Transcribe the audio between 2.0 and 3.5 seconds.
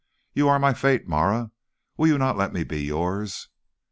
you not let me be yours?'